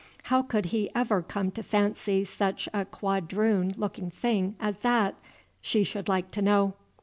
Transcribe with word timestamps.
How 0.23 0.41
could 0.41 0.65
he 0.73 0.89
ever 0.95 1.21
come 1.21 1.51
to 1.51 1.61
fancy 1.61 2.23
such 2.25 2.67
a 2.73 2.85
quadroon 2.85 3.75
looking 3.77 4.09
thing 4.09 4.55
as 4.59 4.77
that, 4.79 5.13
she 5.61 5.83
should 5.83 6.09
like 6.09 6.31
to 6.31 6.41
know? 6.41 6.73